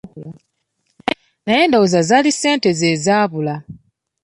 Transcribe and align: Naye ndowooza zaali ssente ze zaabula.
Naye 1.45 1.63
ndowooza 1.67 1.99
zaali 2.09 2.31
ssente 2.35 2.69
ze 2.79 2.89
zaabula. 3.05 3.55